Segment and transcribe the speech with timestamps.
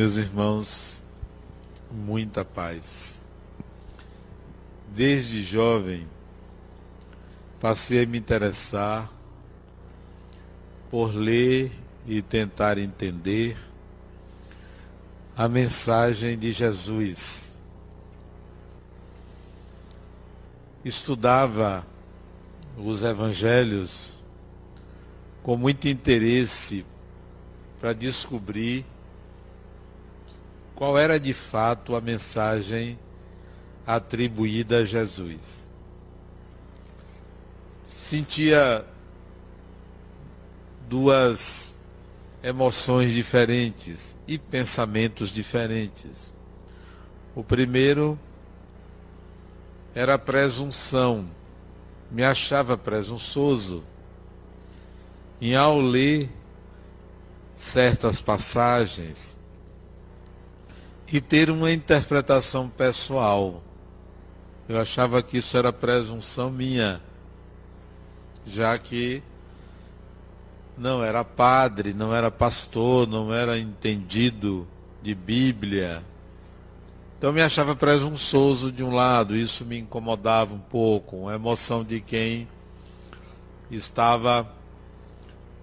[0.00, 1.02] Meus irmãos,
[1.90, 3.20] muita paz.
[4.88, 6.08] Desde jovem,
[7.60, 9.12] passei a me interessar
[10.90, 11.70] por ler
[12.06, 13.58] e tentar entender
[15.36, 17.60] a mensagem de Jesus.
[20.82, 21.86] Estudava
[22.74, 24.16] os evangelhos
[25.42, 26.86] com muito interesse
[27.78, 28.86] para descobrir
[30.80, 32.98] qual era de fato a mensagem
[33.86, 35.68] atribuída a Jesus.
[37.86, 38.86] Sentia
[40.88, 41.76] duas
[42.42, 46.32] emoções diferentes e pensamentos diferentes.
[47.34, 48.18] O primeiro
[49.94, 51.28] era a presunção,
[52.10, 53.84] me achava presunçoso
[55.42, 56.30] em ao ler
[57.54, 59.38] certas passagens
[61.12, 63.62] e ter uma interpretação pessoal.
[64.68, 67.00] Eu achava que isso era presunção minha,
[68.46, 69.22] já que
[70.78, 74.68] não era padre, não era pastor, não era entendido
[75.02, 76.02] de Bíblia.
[77.18, 82.00] Então me achava presunçoso de um lado, isso me incomodava um pouco, a emoção de
[82.00, 82.48] quem
[83.70, 84.50] estava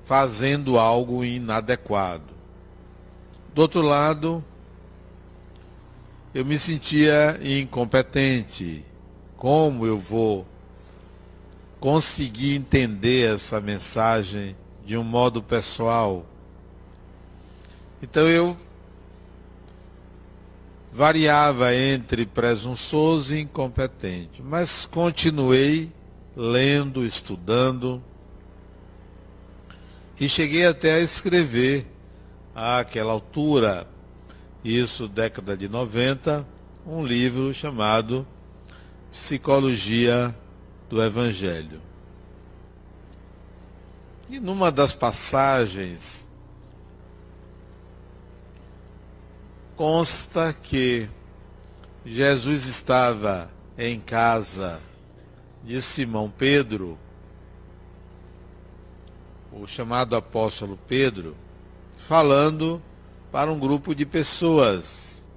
[0.04, 2.36] fazendo algo inadequado.
[3.56, 4.44] Do outro lado,
[6.38, 8.86] eu me sentia incompetente.
[9.36, 10.46] Como eu vou
[11.80, 16.28] conseguir entender essa mensagem de um modo pessoal?
[18.04, 18.56] Então eu
[20.94, 25.92] variava entre presunçoso e incompetente, mas continuei
[26.36, 28.00] lendo, estudando
[30.20, 31.88] e cheguei até a escrever
[32.54, 33.88] àquela altura
[34.64, 36.46] isso década de 90,
[36.86, 38.26] um livro chamado
[39.12, 40.36] Psicologia
[40.90, 41.82] do Evangelho.
[44.30, 46.28] E numa das passagens
[49.76, 51.08] consta que
[52.06, 54.80] Jesus estava em casa
[55.64, 56.98] de Simão Pedro,
[59.52, 61.36] o chamado apóstolo Pedro,
[61.98, 62.82] falando
[63.32, 65.28] para um grupo de pessoas.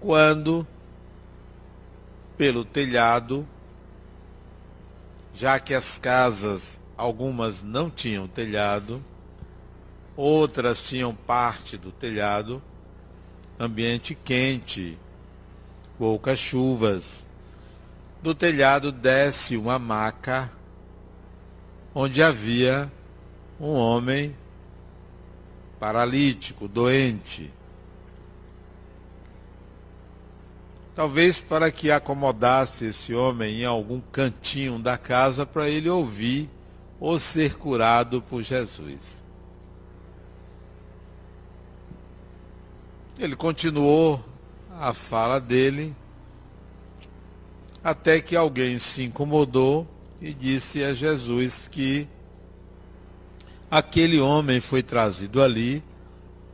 [0.00, 0.66] Quando,
[2.36, 3.46] pelo telhado,
[5.34, 9.02] já que as casas, algumas não tinham telhado,
[10.16, 12.62] outras tinham parte do telhado,
[13.58, 14.98] ambiente quente,
[15.96, 17.26] poucas chuvas.
[18.22, 20.50] Do telhado desce uma maca
[21.94, 22.90] onde havia
[23.60, 24.36] um homem
[25.78, 27.50] paralítico, doente.
[30.94, 36.50] Talvez para que acomodasse esse homem em algum cantinho da casa para ele ouvir
[36.98, 39.22] ou ser curado por Jesus.
[43.18, 44.24] Ele continuou
[44.70, 45.94] a fala dele
[47.82, 49.86] até que alguém se incomodou
[50.20, 52.08] e disse a Jesus que
[53.70, 55.82] aquele homem foi trazido ali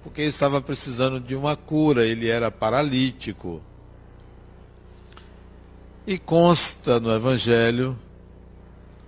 [0.04, 3.62] porque estava precisando de uma cura, ele era paralítico.
[6.06, 7.98] E consta no Evangelho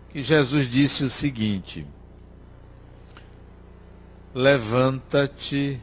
[0.09, 1.87] que Jesus disse o seguinte:
[4.35, 5.79] Levanta-te,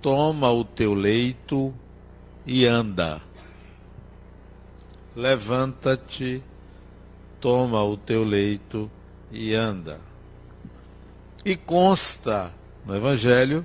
[0.00, 1.74] toma o teu leito
[2.46, 3.20] e anda.
[5.14, 6.42] Levanta-te,
[7.38, 8.90] toma o teu leito
[9.30, 10.00] e anda.
[11.46, 12.52] E consta
[12.84, 13.64] no Evangelho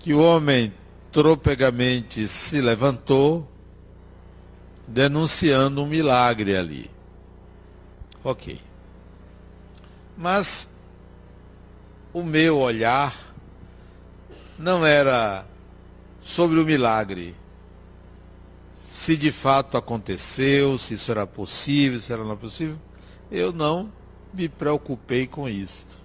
[0.00, 0.74] que o homem
[1.12, 3.48] tropegamente se levantou,
[4.88, 6.90] denunciando um milagre ali.
[8.24, 8.60] Ok.
[10.18, 10.74] Mas
[12.12, 13.14] o meu olhar
[14.58, 15.46] não era
[16.20, 17.36] sobre o milagre.
[18.74, 22.80] Se de fato aconteceu, se isso era possível, se era não possível,
[23.30, 23.92] eu não
[24.34, 26.00] me preocupei com isso.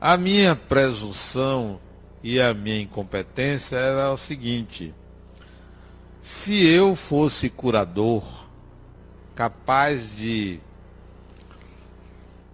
[0.00, 1.78] A minha presunção
[2.22, 4.94] e a minha incompetência era o seguinte:
[6.22, 8.24] se eu fosse curador,
[9.34, 10.58] capaz de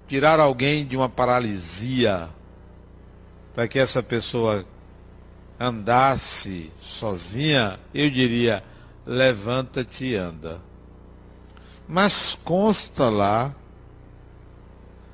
[0.08, 2.28] tirar alguém de uma paralisia,
[3.54, 4.66] para que essa pessoa
[5.58, 8.64] andasse sozinha, eu diria:
[9.06, 10.60] levanta-te e anda.
[11.86, 13.54] Mas consta lá,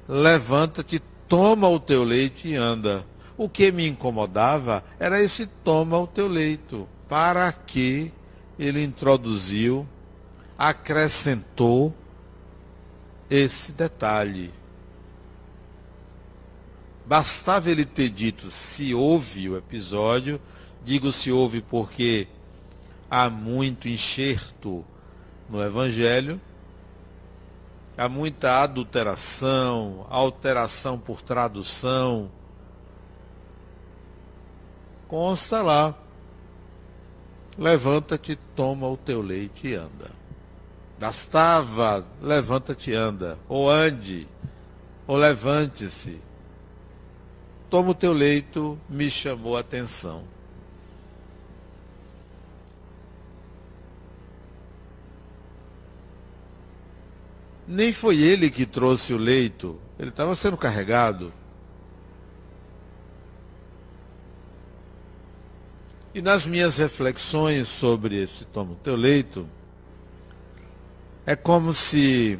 [0.09, 1.03] levanta-te,
[1.33, 3.07] toma o teu leite e anda.
[3.39, 6.87] O que me incomodava era esse toma o teu leito.
[7.09, 8.13] Para que
[8.59, 9.89] ele introduziu,
[10.59, 11.95] acrescentou
[13.31, 14.53] esse detalhe.
[17.07, 20.39] Bastava ele ter dito se houve o episódio,
[20.85, 22.29] digo se houve porque
[23.11, 24.85] há muito enxerto
[25.49, 26.39] no Evangelho,
[27.97, 32.31] há muita adulteração, alteração por tradução.
[35.09, 35.95] Consta lá.
[37.59, 40.11] Levanta-te, toma o teu leite e anda.
[40.99, 43.39] Bastava, levanta-te e anda.
[43.49, 44.27] Ou ande,
[45.07, 46.21] ou levante-se.
[47.69, 50.25] Toma o teu leito, me chamou a atenção.
[57.73, 61.33] Nem foi ele que trouxe o leito, ele estava sendo carregado.
[66.15, 69.49] E nas minhas reflexões sobre esse toma o teu leito,
[71.25, 72.39] é como se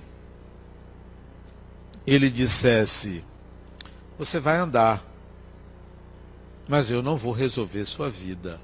[2.07, 3.25] ele dissesse:
[4.19, 5.03] Você vai andar,
[6.69, 8.61] mas eu não vou resolver sua vida.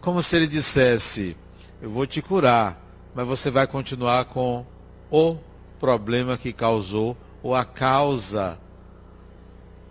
[0.00, 1.36] Como se ele dissesse:
[1.82, 4.64] Eu vou te curar, mas você vai continuar com
[5.10, 5.36] o
[5.78, 8.58] problema que causou ou a causa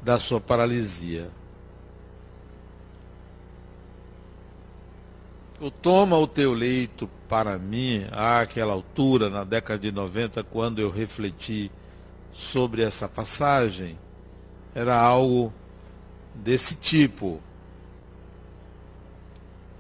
[0.01, 1.30] da sua paralisia.
[5.60, 10.89] O toma o teu leito para mim, àquela altura, na década de 90, quando eu
[10.89, 11.69] refleti
[12.31, 13.98] sobre essa passagem,
[14.74, 15.51] era algo
[16.33, 17.42] desse tipo.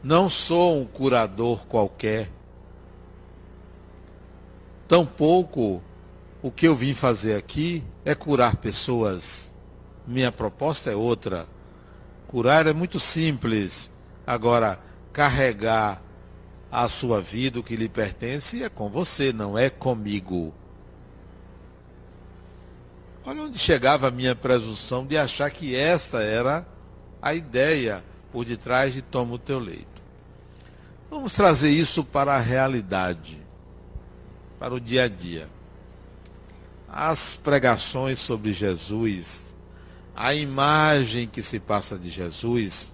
[0.03, 2.29] Não sou um curador qualquer
[4.89, 5.83] Tampouco
[6.41, 9.53] o que eu vim fazer aqui é curar pessoas.
[10.07, 11.47] Minha proposta é outra.
[12.27, 13.91] Curar é muito simples.
[14.25, 14.79] Agora,
[15.13, 16.01] carregar
[16.71, 20.51] a sua vida, o que lhe pertence, é com você, não é comigo.
[23.23, 26.67] Olha onde chegava a minha presunção de achar que esta era
[27.21, 30.01] a ideia por detrás de toma o teu leito.
[31.11, 33.48] Vamos trazer isso para a realidade
[34.59, 35.47] para o dia a dia.
[36.87, 39.55] As pregações sobre Jesus,
[40.15, 42.91] a imagem que se passa de Jesus,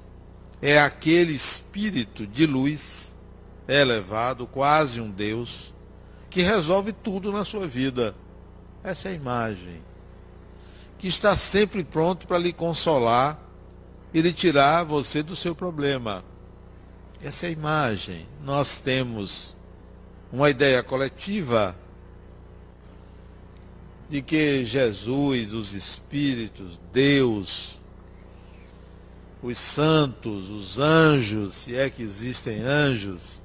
[0.62, 3.16] é aquele espírito de luz
[3.68, 5.74] elevado, quase um Deus,
[6.30, 8.16] que resolve tudo na sua vida.
[8.84, 9.82] Essa é a imagem.
[11.00, 13.40] Que está sempre pronto para lhe consolar
[14.14, 16.24] e lhe tirar você do seu problema.
[17.22, 18.28] Essa é a imagem.
[18.44, 19.55] Nós temos
[20.36, 21.74] uma ideia coletiva
[24.10, 27.80] de que Jesus, os Espíritos, Deus,
[29.42, 33.42] os santos, os anjos, se é que existem anjos,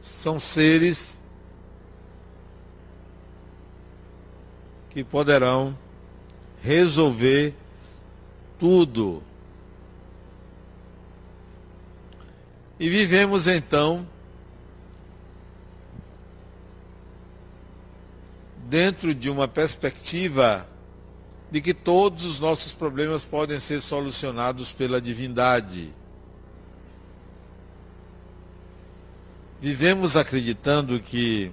[0.00, 1.20] são seres
[4.90, 5.76] que poderão
[6.62, 7.56] resolver
[8.56, 9.20] tudo.
[12.78, 14.06] E vivemos então
[18.70, 20.64] dentro de uma perspectiva
[21.50, 25.92] de que todos os nossos problemas podem ser solucionados pela divindade.
[29.60, 31.50] Vivemos acreditando que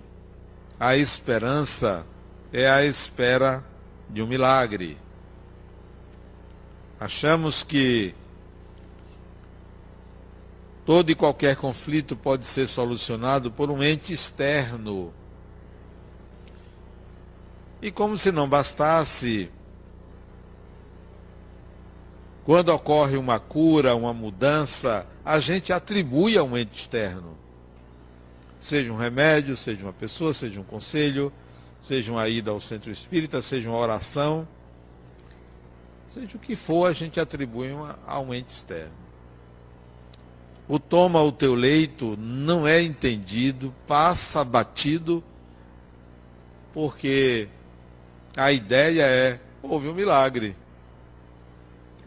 [0.80, 2.06] a esperança
[2.54, 3.66] é a espera
[4.08, 4.96] de um milagre.
[7.00, 8.14] Achamos que
[10.86, 15.12] todo e qualquer conflito pode ser solucionado por um ente externo
[17.82, 19.52] e como se não bastasse,
[22.44, 27.38] quando ocorre uma cura, uma mudança, a gente atribui a um ente externo.
[28.60, 31.32] Seja um remédio, seja uma pessoa, seja um conselho,
[31.82, 34.48] seja uma ida ao centro espírita, seja uma oração.
[36.14, 38.96] Seja o que for, a gente atribui uma, a um ente externo.
[40.68, 45.24] O toma o teu leito não é entendido, passa batido,
[46.74, 47.50] porque
[48.38, 50.56] a ideia é: houve um milagre.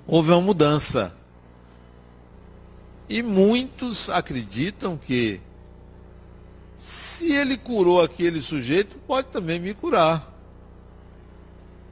[0.06, 1.14] Houve uma mudança.
[3.08, 5.40] E muitos acreditam que
[6.78, 10.32] se ele curou aquele sujeito, pode também me curar.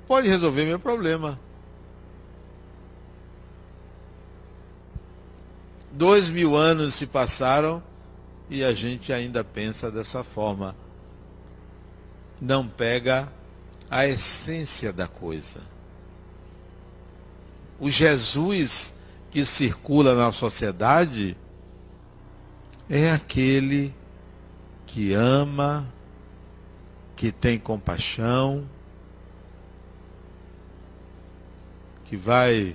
[0.07, 1.39] Pode resolver meu problema.
[5.91, 7.83] Dois mil anos se passaram
[8.49, 10.75] e a gente ainda pensa dessa forma.
[12.41, 13.31] Não pega
[13.91, 15.61] a essência da coisa.
[17.81, 18.95] o Jesus
[19.31, 21.37] que circula na sociedade
[22.89, 23.95] é aquele
[24.87, 25.87] que ama,
[27.15, 28.67] que tem compaixão,
[32.05, 32.75] que vai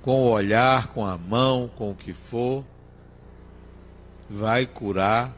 [0.00, 2.64] com o olhar, com a mão, com o que for,
[4.28, 5.32] vai curar,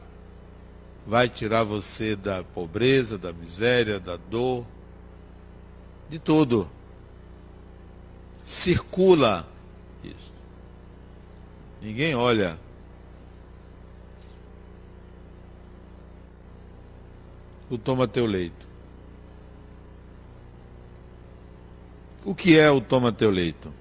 [1.05, 4.65] vai tirar você da pobreza, da miséria, da dor,
[6.09, 6.67] de tudo.
[8.43, 9.47] Circula
[10.03, 10.33] isso.
[11.81, 12.57] Ninguém olha.
[17.69, 18.65] O toma teu leito.
[22.23, 23.71] O que é o toma teu leito?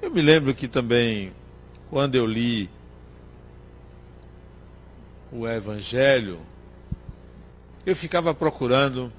[0.00, 1.32] Eu me lembro que também,
[1.90, 2.70] quando eu li
[5.32, 6.40] o Evangelho,
[7.84, 9.12] eu ficava procurando o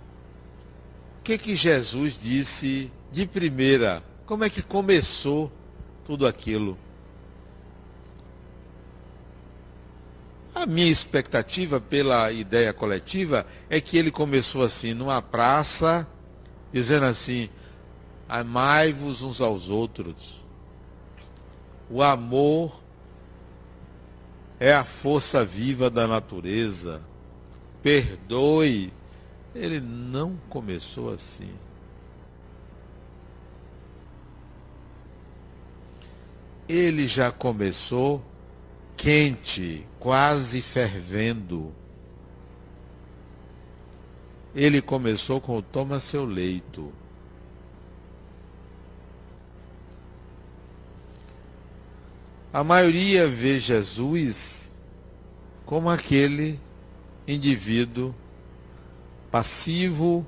[1.24, 5.52] que que Jesus disse de primeira, como é que começou
[6.06, 6.78] tudo aquilo.
[10.54, 16.08] A minha expectativa pela ideia coletiva é que ele começou assim, numa praça,
[16.74, 17.50] dizendo assim:
[18.28, 20.42] amai-vos uns aos outros.
[21.90, 22.82] O amor
[24.60, 27.02] é a força viva da natureza.
[27.82, 28.92] Perdoe.
[29.54, 31.50] Ele não começou assim.
[36.68, 38.22] Ele já começou
[38.96, 41.74] quente, quase fervendo.
[44.54, 46.92] Ele começou com o toma seu leito.
[52.58, 54.76] A maioria vê Jesus
[55.64, 56.60] como aquele
[57.28, 58.16] indivíduo
[59.30, 60.26] passivo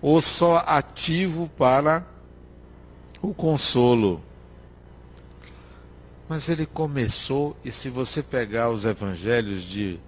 [0.00, 2.06] ou só ativo para
[3.20, 4.22] o consolo.
[6.26, 10.00] Mas ele começou, e se você pegar os evangelhos de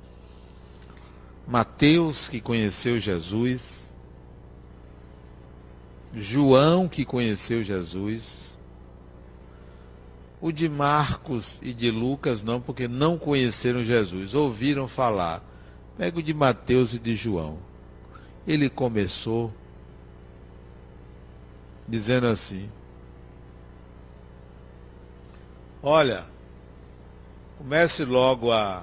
[1.47, 3.93] Mateus, que conheceu Jesus,
[6.15, 8.59] João, que conheceu Jesus,
[10.41, 15.45] o de Marcos e de Lucas não, porque não conheceram Jesus, ouviram falar.
[15.99, 17.59] Pega o de Mateus e de João.
[18.47, 19.53] Ele começou
[21.87, 22.71] dizendo assim:
[25.83, 26.25] Olha,
[27.59, 28.83] comece logo a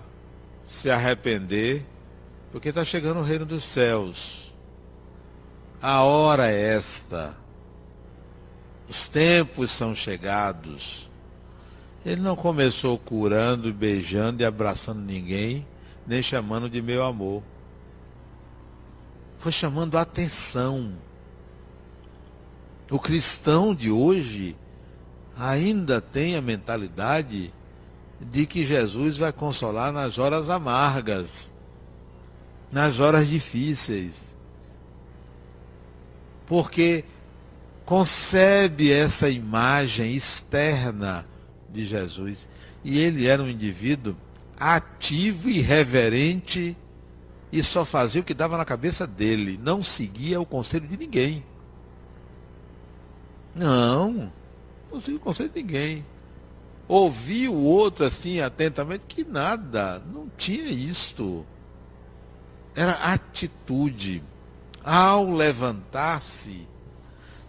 [0.67, 1.83] se arrepender,
[2.51, 4.53] porque está chegando o reino dos céus.
[5.81, 7.35] A hora é esta.
[8.87, 11.09] Os tempos são chegados
[12.07, 15.67] ele não começou curando, beijando e abraçando ninguém,
[16.07, 17.43] nem chamando de meu amor.
[19.37, 20.93] Foi chamando a atenção.
[22.89, 24.55] O cristão de hoje
[25.37, 27.53] ainda tem a mentalidade
[28.21, 31.51] de que Jesus vai consolar nas horas amargas,
[32.71, 34.33] nas horas difíceis.
[36.45, 37.03] Porque
[37.85, 41.25] concebe essa imagem externa
[41.77, 42.49] de Jesus.
[42.83, 44.15] E ele era um indivíduo
[44.59, 46.75] ativo e reverente
[47.51, 51.43] e só fazia o que dava na cabeça dele, não seguia o conselho de ninguém.
[53.55, 54.31] Não,
[54.91, 56.05] não seguia o conselho de ninguém.
[56.87, 61.45] Ouvia o outro assim atentamente, que nada, não tinha isto.
[62.75, 64.23] Era atitude.
[64.83, 66.65] Ao levantar-se,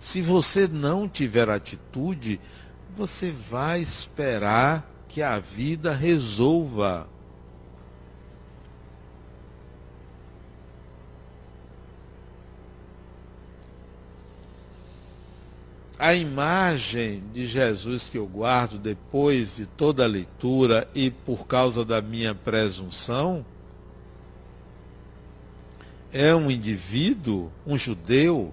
[0.00, 2.40] se você não tiver atitude,
[2.98, 7.06] você vai esperar que a vida resolva.
[15.96, 21.84] A imagem de Jesus que eu guardo depois de toda a leitura e por causa
[21.84, 23.46] da minha presunção
[26.12, 28.52] é um indivíduo, um judeu,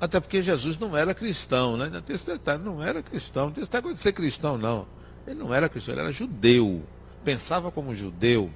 [0.00, 1.90] até porque Jesus não era cristão, né?
[2.06, 4.86] Tem esse detalhe, não era cristão, não tem esse detalhe de ser cristão, não.
[5.26, 6.82] Ele não era cristão, ele era judeu.
[7.24, 8.50] Pensava como judeu,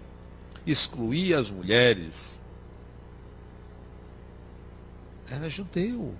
[0.64, 2.40] excluía as mulheres.
[5.28, 6.14] Era judeu.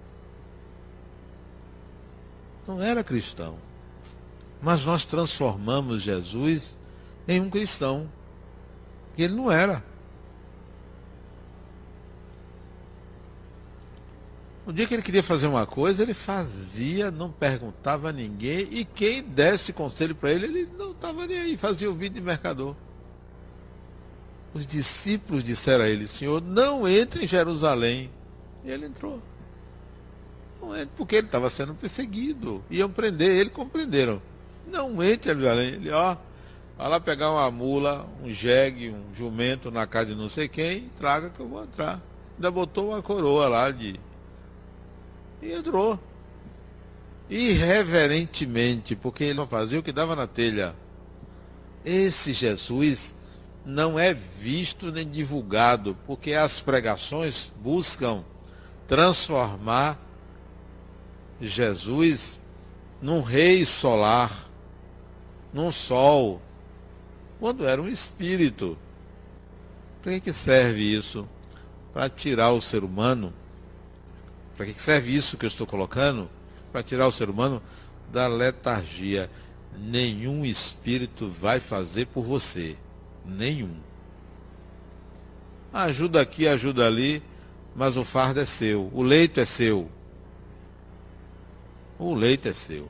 [2.67, 3.57] Não era cristão.
[4.61, 6.79] Mas nós transformamos Jesus
[7.29, 8.09] em um cristão.
[9.17, 9.85] E ele não era.
[14.67, 18.85] No dia que ele queria fazer uma coisa, ele fazia, não perguntava a ninguém, e
[18.85, 22.77] quem desse conselho para ele, ele não estava nem aí, fazia o vídeo de mercador.
[24.55, 28.11] Os discípulos disseram a ele, Senhor, não entre em Jerusalém.
[28.65, 29.21] E ele entrou.
[30.61, 32.63] Não entre, porque ele estava sendo perseguido.
[32.71, 34.23] Iam prender ele, compreenderam.
[34.67, 36.17] Não entre, Ele, ó,
[36.79, 40.89] vai lá pegar uma mula, um jegue, um jumento na casa de não sei quem,
[40.99, 42.01] traga que eu vou entrar.
[42.37, 43.99] Ainda botou uma coroa lá de.
[45.43, 45.99] E entrou.
[47.29, 50.77] Irreverentemente, porque ele não fazia o que dava na telha.
[51.85, 53.13] Esse Jesus
[53.65, 58.25] não é visto nem divulgado, porque as pregações buscam
[58.87, 59.99] transformar
[61.41, 62.41] Jesus
[63.01, 64.49] num rei solar,
[65.53, 66.41] num sol,
[67.41, 68.79] quando era um espírito.
[70.03, 71.29] Para que, serve isso?
[71.93, 73.33] Para tirar o ser humano?
[74.57, 76.29] Para que, serve isso que eu estou colocando?
[76.71, 77.63] Para tirar o ser humano
[78.13, 79.31] da letargia.
[79.79, 82.77] Nenhum espírito vai fazer por você.
[83.25, 83.75] Nenhum.
[85.73, 87.23] Ajuda aqui, ajuda ali,
[87.75, 88.91] mas o fardo é seu.
[88.93, 89.91] O leito é seu.
[91.99, 92.89] O leito é seu.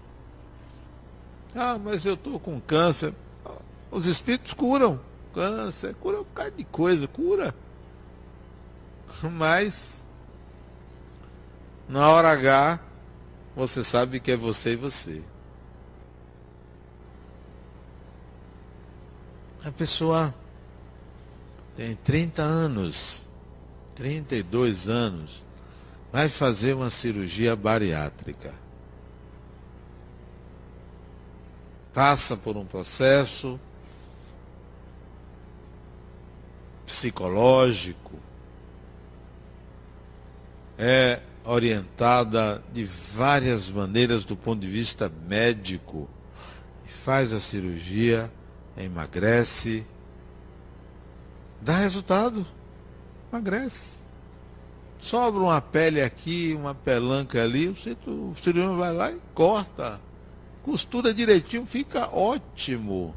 [1.54, 3.14] Ah, mas eu estou com câncer.
[3.90, 4.98] Os espíritos curam.
[5.34, 7.54] Câncer, cura um bocado de coisa, cura.
[9.32, 10.01] Mas,
[11.88, 12.80] na hora H,
[13.54, 15.22] você sabe que é você e você.
[19.64, 20.34] A pessoa
[21.76, 23.28] tem 30 anos,
[23.94, 25.44] 32 anos,
[26.10, 28.54] vai fazer uma cirurgia bariátrica.
[31.94, 33.60] Passa por um processo
[36.86, 38.18] psicológico,
[40.76, 46.08] é orientada de várias maneiras do ponto de vista médico,
[47.02, 48.30] faz a cirurgia
[48.76, 49.84] emagrece,
[51.60, 52.46] dá resultado,
[53.30, 54.00] emagrece.
[55.00, 60.00] Sobra uma pele aqui, uma pelanca ali, o cirurgião vai lá e corta.
[60.62, 63.12] Costura direitinho, fica ótimo.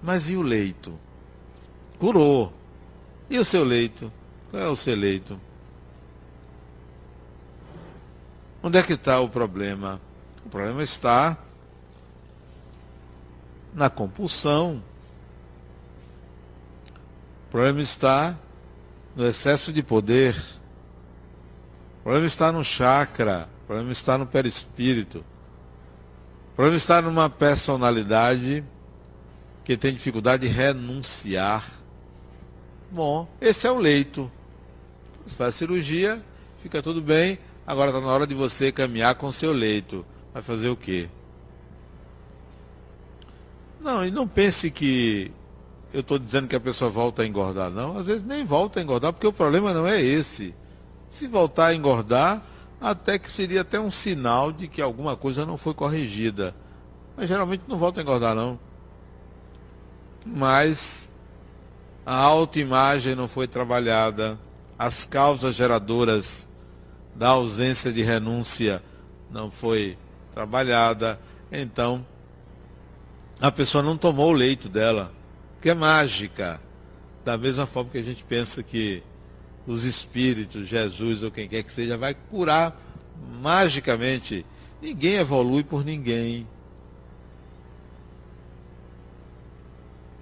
[0.00, 0.96] Mas e o leito?
[1.98, 2.52] Curou.
[3.28, 4.12] E o seu leito?
[4.52, 5.40] Qual é o seu leito?
[8.66, 10.00] Onde é que está o problema?
[10.44, 11.38] O problema está
[13.72, 14.82] na compulsão.
[17.46, 18.36] O problema está
[19.14, 20.34] no excesso de poder.
[22.00, 23.48] O problema está no chakra.
[23.62, 25.18] O problema está no perispírito.
[26.50, 28.64] O problema está numa personalidade
[29.64, 31.70] que tem dificuldade de renunciar.
[32.90, 34.28] Bom, esse é o leito.
[35.24, 36.20] Você faz cirurgia,
[36.60, 37.38] fica tudo bem.
[37.66, 40.06] Agora está na hora de você caminhar com seu leito.
[40.32, 41.08] Vai fazer o quê?
[43.80, 45.32] Não, e não pense que
[45.92, 47.98] eu estou dizendo que a pessoa volta a engordar, não.
[47.98, 50.54] Às vezes nem volta a engordar, porque o problema não é esse.
[51.08, 52.42] Se voltar a engordar,
[52.80, 56.54] até que seria até um sinal de que alguma coisa não foi corrigida.
[57.16, 58.58] Mas geralmente não volta a engordar, não.
[60.24, 61.10] Mas
[62.04, 64.38] a autoimagem não foi trabalhada,
[64.78, 66.48] as causas geradoras
[67.18, 68.82] da ausência de renúncia
[69.30, 69.96] não foi
[70.34, 71.18] trabalhada,
[71.50, 72.04] então
[73.40, 75.12] a pessoa não tomou o leito dela,
[75.60, 76.60] que é mágica.
[77.24, 79.02] Da mesma forma que a gente pensa que
[79.66, 82.80] os espíritos, Jesus ou quem quer que seja, vai curar
[83.42, 84.46] magicamente.
[84.80, 86.46] Ninguém evolui por ninguém.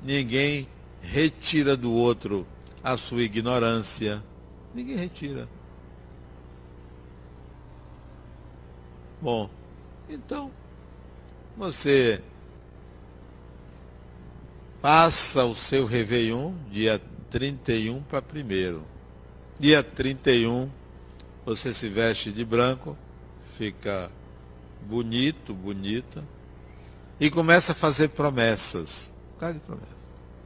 [0.02, 0.66] Ninguém
[1.02, 2.46] retira do outro
[2.82, 4.22] a sua ignorância.
[4.74, 5.48] Ninguém retira.
[9.24, 9.48] Bom,
[10.06, 10.52] então,
[11.56, 12.22] você
[14.82, 18.82] Passa o seu Réveillon, dia 31 para 1
[19.58, 20.68] Dia 31,
[21.42, 22.94] você se veste de branco,
[23.56, 24.10] fica
[24.82, 26.22] bonito, bonita,
[27.18, 29.10] e começa a fazer promessas.
[29.38, 29.88] Cara de promessa.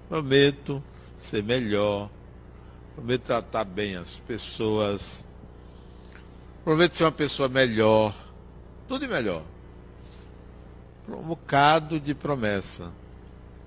[0.08, 0.80] Prometo
[1.18, 2.08] ser melhor,
[2.94, 5.26] prometo tratar bem as pessoas,
[6.62, 8.14] prometo ser uma pessoa melhor,
[8.88, 9.42] tudo de melhor.
[11.06, 12.90] Um bocado de promessa.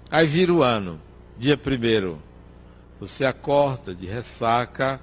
[0.09, 0.99] Aí vira o ano,
[1.37, 2.21] dia primeiro.
[2.99, 4.99] Você acorda de ressaca.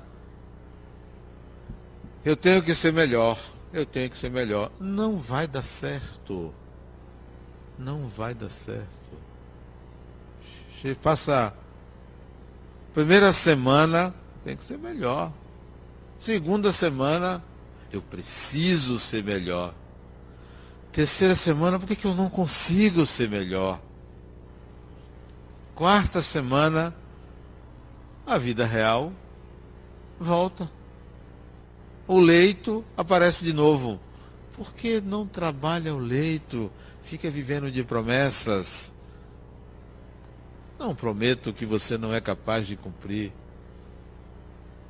[2.25, 3.39] Eu tenho que ser melhor.
[3.73, 4.71] Eu tenho que ser melhor.
[4.81, 6.53] Não vai dar certo.
[7.79, 8.89] Não vai dar certo.
[11.03, 11.55] Passa.
[12.95, 15.33] Primeira semana, tem que ser melhor.
[16.19, 17.43] Segunda semana,
[17.93, 19.75] eu preciso ser melhor.
[20.99, 23.81] Terceira semana, por que, que eu não consigo ser melhor?
[25.73, 26.93] quarta semana,
[28.27, 29.13] a vida real
[30.19, 30.69] volta.
[32.05, 34.01] o leito aparece de novo.
[34.57, 36.69] Por que não trabalha o leito?
[37.01, 38.93] Fica vivendo de promessas.
[40.81, 43.33] Não prometo que você não é capaz de cumprir.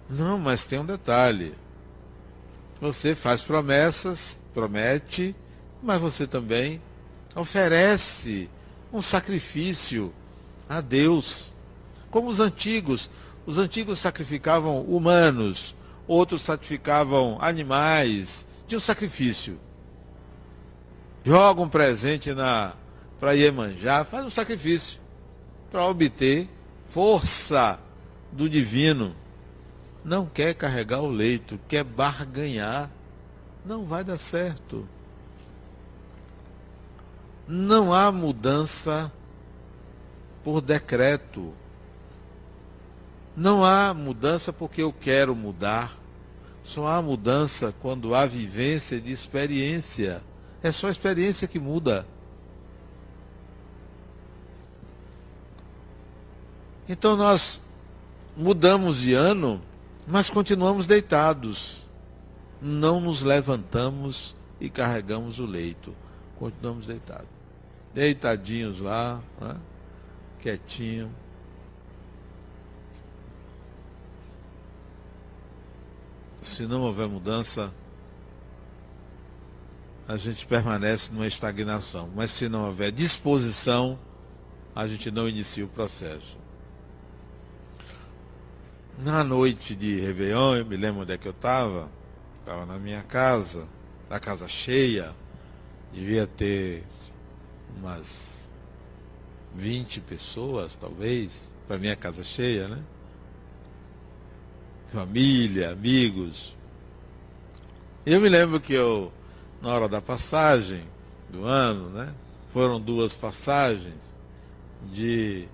[0.08, 1.52] Não, mas tem um detalhe.
[2.80, 5.36] Você faz promessas, promete,
[5.82, 6.80] mas você também
[7.34, 8.48] oferece
[8.92, 10.12] um sacrifício
[10.68, 11.54] a Deus.
[12.10, 13.10] Como os antigos.
[13.46, 15.74] Os antigos sacrificavam humanos,
[16.06, 18.46] outros sacrificavam animais.
[18.66, 19.58] Tinha um sacrifício.
[21.24, 22.74] Joga um presente na
[23.18, 25.00] para Iemanjá, faz um sacrifício
[25.70, 26.48] para obter
[26.88, 27.80] força
[28.30, 29.14] do divino.
[30.04, 32.90] Não quer carregar o leito, quer barganhar.
[33.64, 34.88] Não vai dar certo.
[37.48, 39.10] Não há mudança
[40.44, 41.54] por decreto.
[43.34, 45.96] Não há mudança porque eu quero mudar.
[46.62, 50.22] Só há mudança quando há vivência de experiência.
[50.62, 52.06] É só a experiência que muda.
[56.86, 57.62] Então nós
[58.36, 59.62] mudamos de ano,
[60.06, 61.86] mas continuamos deitados.
[62.60, 65.94] Não nos levantamos e carregamos o leito.
[66.38, 67.37] Continuamos deitados.
[67.98, 69.56] Deitadinhos lá, né?
[70.38, 71.12] quietinho.
[76.40, 77.74] Se não houver mudança,
[80.06, 82.08] a gente permanece numa estagnação.
[82.14, 83.98] Mas se não houver disposição,
[84.76, 86.38] a gente não inicia o processo.
[88.96, 91.88] Na noite de Réveillon, eu me lembro onde é que eu estava.
[92.38, 93.66] Estava na minha casa,
[94.08, 95.12] a casa cheia.
[95.92, 96.84] Devia ter
[97.80, 98.50] umas
[99.54, 102.78] 20 pessoas, talvez, para minha casa cheia, né?
[104.92, 106.56] Família, amigos.
[108.04, 109.12] Eu me lembro que eu,
[109.60, 110.84] na hora da passagem
[111.28, 112.12] do ano, né?
[112.48, 114.14] Foram duas passagens
[114.90, 115.46] de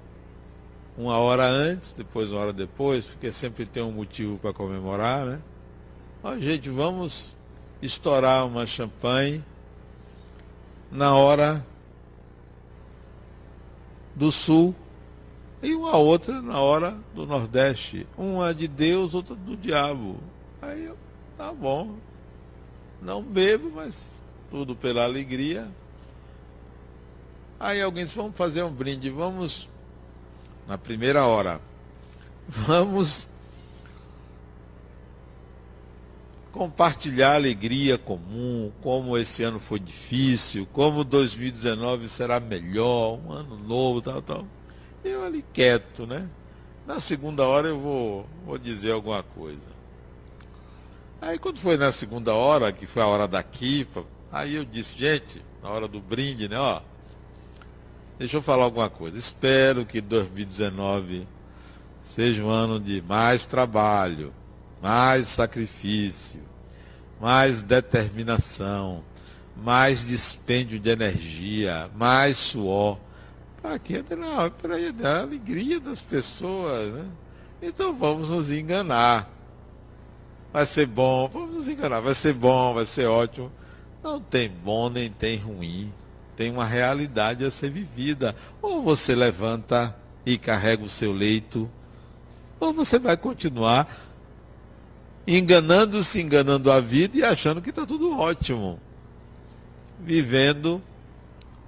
[0.97, 5.41] uma hora antes, depois uma hora depois, porque sempre tem um motivo para comemorar, né?
[6.23, 7.37] Ó, gente, vamos
[7.83, 9.45] estourar uma champanhe
[10.91, 11.67] na hora
[14.15, 14.75] do sul
[15.63, 18.07] e uma outra na hora do nordeste.
[18.17, 20.19] Uma de Deus, outra do diabo.
[20.61, 20.97] Aí eu,
[21.37, 21.97] tá bom.
[23.01, 25.69] Não bebo, mas tudo pela alegria.
[27.59, 29.69] Aí alguém disse, vamos fazer um brinde, vamos
[30.67, 31.61] na primeira hora.
[32.47, 33.29] Vamos
[36.55, 43.59] compartilhar a alegria comum, como esse ano foi difícil, como 2019 será melhor, um ano
[43.59, 44.47] novo, tal, tal.
[45.05, 46.29] Eu ali quieto, né?
[46.87, 49.75] Na segunda hora eu vou, vou dizer alguma coisa.
[51.21, 54.97] Aí quando foi na segunda hora, que foi a hora da Kifa, aí eu disse,
[54.97, 56.81] gente, na hora do brinde, né, ó,
[58.17, 59.19] Deixa eu falar alguma coisa.
[59.19, 61.27] Espero que 2019
[62.01, 64.33] seja um ano de mais trabalho,
[64.85, 66.39] mais sacrifício,
[67.19, 69.03] mais determinação,
[69.57, 72.99] mais dispêndio de energia, mais suor.
[73.63, 74.05] Para quê?
[74.11, 76.93] Não, para a alegria das pessoas.
[76.93, 77.07] Né?
[77.63, 79.31] Então vamos nos enganar.
[80.53, 83.51] Vai ser bom, vamos nos enganar, vai ser bom, vai ser ótimo.
[84.03, 85.91] Não tem bom nem tem ruim
[86.37, 88.35] tem uma realidade a ser vivida.
[88.61, 89.95] Ou você levanta
[90.27, 91.71] e carrega o seu leito,
[92.59, 94.04] ou você vai continuar
[95.27, 98.79] enganando-se, enganando a vida e achando que está tudo ótimo.
[100.01, 100.83] Vivendo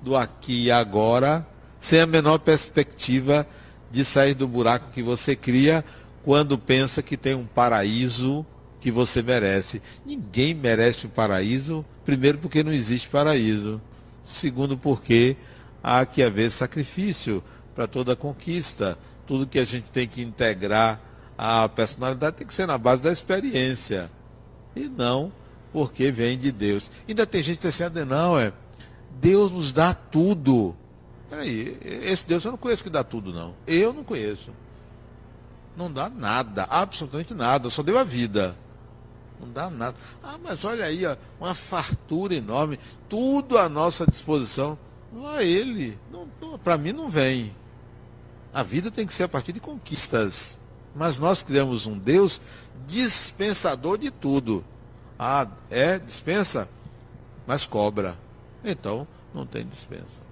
[0.03, 1.47] do aqui e agora,
[1.81, 3.47] sem a menor perspectiva
[3.91, 5.85] de sair do buraco que você cria
[6.25, 8.45] quando pensa que tem um paraíso
[8.81, 9.81] que você merece.
[10.05, 13.81] Ninguém merece o um paraíso, primeiro porque não existe paraíso.
[14.25, 15.37] Segundo, porque
[15.83, 17.43] há que haver sacrifício
[17.75, 18.99] para toda conquista.
[19.27, 21.01] Tudo que a gente tem que integrar
[21.37, 24.11] à personalidade tem que ser na base da experiência.
[24.75, 25.33] E não
[25.73, 26.91] porque vem de Deus.
[27.07, 28.51] Ainda tem gente que diz assim, não, é.
[29.21, 30.75] Deus nos dá tudo.
[31.29, 33.55] Peraí, esse Deus eu não conheço que dá tudo, não.
[33.67, 34.53] Eu não conheço.
[35.77, 38.57] Não dá nada, absolutamente nada, só deu a vida.
[39.39, 39.97] Não dá nada.
[40.23, 44.79] Ah, mas olha aí, ó, uma fartura enorme, tudo à nossa disposição.
[45.13, 45.99] Não é ele.
[46.65, 47.55] Para mim não vem.
[48.53, 50.59] A vida tem que ser a partir de conquistas.
[50.97, 52.41] Mas nós criamos um Deus
[52.87, 54.65] dispensador de tudo.
[55.19, 56.69] Ah, é dispensa,
[57.47, 58.17] mas cobra.
[58.65, 60.25] Então, não tem dispensa.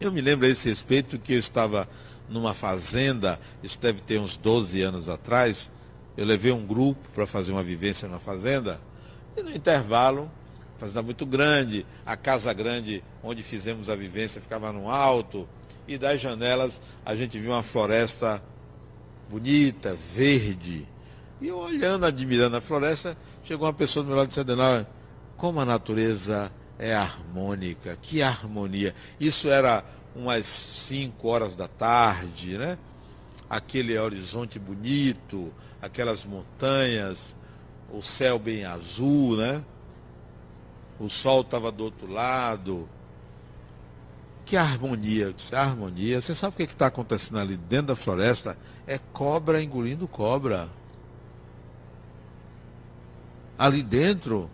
[0.00, 1.88] Eu me lembro a esse respeito que eu estava
[2.28, 5.70] numa fazenda, isso deve ter uns 12 anos atrás,
[6.16, 8.80] eu levei um grupo para fazer uma vivência na fazenda,
[9.36, 10.30] e no intervalo,
[10.78, 15.48] fazenda muito grande, a casa grande onde fizemos a vivência ficava no alto,
[15.86, 18.42] e das janelas a gente viu uma floresta
[19.28, 20.86] bonita, verde.
[21.40, 24.86] E eu olhando, admirando a floresta, chegou uma pessoa do meu lado e disse, Adenauer,
[25.36, 28.94] como a natureza é harmônica, que harmonia.
[29.20, 32.78] Isso era umas 5 horas da tarde, né?
[33.48, 37.36] Aquele horizonte bonito, aquelas montanhas,
[37.92, 39.62] o céu bem azul, né?
[40.98, 42.88] O sol estava do outro lado.
[44.44, 46.20] Que harmonia, eu disse, harmonia.
[46.20, 48.58] Você sabe o que está acontecendo ali dentro da floresta?
[48.88, 50.66] É cobra engolindo cobra.
[53.58, 54.48] Ali dentro,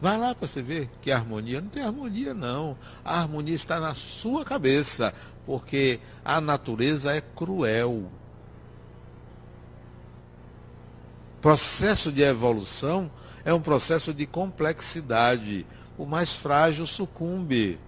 [0.00, 1.60] vai lá para você ver que harmonia.
[1.60, 2.76] Não tem harmonia, não.
[3.04, 5.14] A harmonia está na sua cabeça,
[5.46, 8.10] porque a natureza é cruel.
[11.40, 13.08] Processo de evolução
[13.44, 15.64] é um processo de complexidade.
[15.96, 17.78] O mais frágil sucumbe.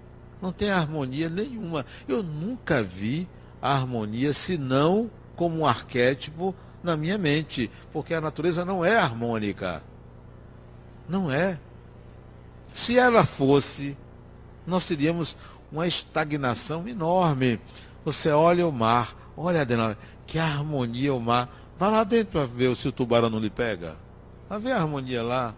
[0.40, 1.84] Não tem harmonia nenhuma.
[2.06, 3.28] Eu nunca vi
[3.60, 9.80] harmonia senão como um arquétipo na minha mente, porque a natureza não é harmônica.
[11.08, 11.56] Não é.
[12.66, 13.96] Se ela fosse,
[14.66, 15.36] nós teríamos
[15.70, 17.60] uma estagnação enorme.
[18.04, 19.96] Você olha o mar, olha, Adenauer,
[20.26, 21.48] que harmonia o mar.
[21.78, 23.94] Vá lá dentro para ver se o tubarão não lhe pega.
[24.48, 25.54] Vai ver a harmonia lá.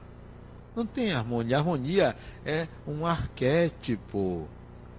[0.76, 1.56] Não tem harmonia.
[1.56, 4.46] A harmonia é um arquétipo.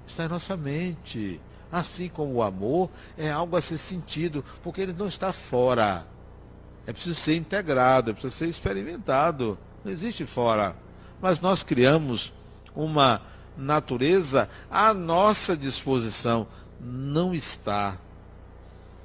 [0.07, 1.39] Está em nossa mente.
[1.71, 6.05] Assim como o amor é algo a ser sentido, porque ele não está fora.
[6.85, 9.57] É preciso ser integrado, é preciso ser experimentado.
[9.83, 10.75] Não existe fora.
[11.21, 12.33] Mas nós criamos
[12.75, 13.21] uma
[13.57, 16.47] natureza à nossa disposição.
[16.79, 17.97] Não está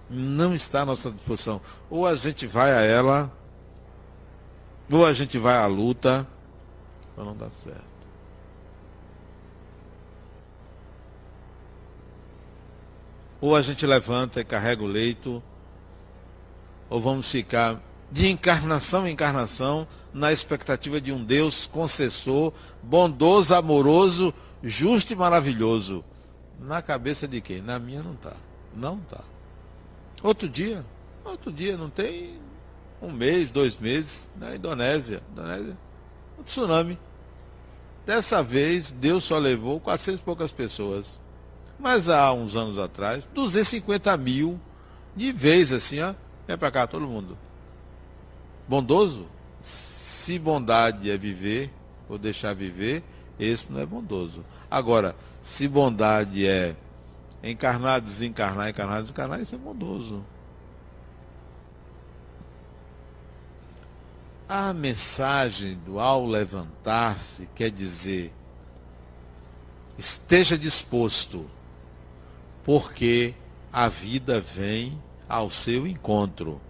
[0.09, 1.61] não está à nossa disposição.
[1.91, 3.31] Ou a gente vai a ela,
[4.91, 6.27] ou a gente vai à luta,
[7.15, 7.86] para não dar certo.
[13.47, 15.41] Ou a gente levanta e carrega o leito,
[16.91, 17.81] ou vamos ficar
[18.11, 26.05] de encarnação em encarnação na expectativa de um Deus concessor, bondoso, amoroso, justo e maravilhoso.
[26.59, 27.63] Na cabeça de quem?
[27.63, 28.33] Na minha não está.
[28.75, 29.23] Não está.
[30.25, 30.85] Outro dia,
[31.25, 32.41] outro dia, não tem
[33.01, 35.79] um mês, dois meses, na Indonésia, Indonésia,
[36.37, 36.99] um tsunami.
[38.05, 41.25] Dessa vez, Deus só levou 400 e poucas pessoas.
[41.79, 44.61] Mas há uns anos atrás, 250 mil,
[45.15, 46.15] de vez assim, ó,
[46.47, 47.37] vem para cá todo mundo.
[48.69, 49.27] Bondoso?
[49.61, 51.71] Se bondade é viver,
[52.09, 53.03] ou deixar viver,
[53.39, 54.45] esse não é bondoso.
[54.71, 56.75] Agora, se bondade é
[57.43, 60.25] Encarnar, desencarnar, encarnar, desencarnar, isso é bondoso.
[64.49, 68.33] A mensagem do ao levantar-se quer dizer
[69.99, 71.49] esteja disposto,
[72.67, 73.33] porque
[73.73, 76.61] a vida vem ao seu encontro.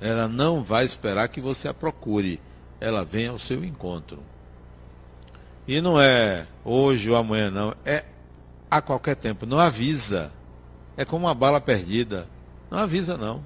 [0.00, 2.40] Ela não vai esperar que você a procure,
[2.80, 4.18] ela vem ao seu encontro.
[5.66, 8.06] E não é hoje ou amanhã, não, é
[8.70, 9.44] a qualquer tempo.
[9.44, 10.32] Não avisa.
[10.96, 12.26] É como uma bala perdida.
[12.70, 13.44] Não avisa, não.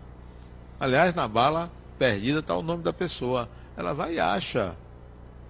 [0.79, 3.49] Aliás, na bala perdida está o nome da pessoa.
[3.77, 4.77] Ela vai e acha.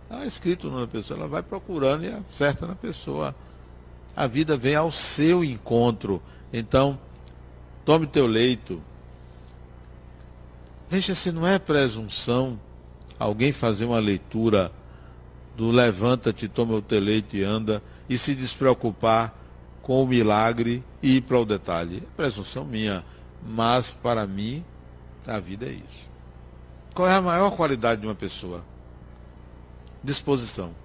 [0.05, 1.21] Está escrito o nome da pessoa.
[1.21, 3.35] Ela vai procurando e acerta na pessoa.
[4.15, 6.23] A vida vem ao seu encontro.
[6.53, 6.99] Então,
[7.85, 8.83] tome teu leito.
[10.89, 12.59] Veja se não é presunção
[13.19, 14.73] alguém fazer uma leitura
[15.57, 19.35] do levanta-te, toma o teu leito e anda e se despreocupar
[19.83, 21.99] com o milagre e ir para o detalhe.
[21.99, 23.05] É presunção minha,
[23.47, 24.65] mas para mim
[25.27, 26.11] a vida é isso.
[26.95, 28.65] Qual é a maior qualidade de uma pessoa?
[30.03, 30.82] Disposição.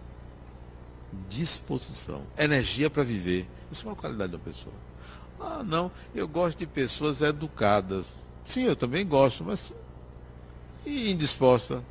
[1.29, 2.23] Disposição.
[2.37, 3.47] Energia para viver.
[3.71, 4.75] Isso é uma qualidade de uma pessoa.
[5.39, 8.05] Ah, não, eu gosto de pessoas educadas.
[8.43, 9.73] Sim, eu também gosto, mas
[10.85, 11.83] e indisposta.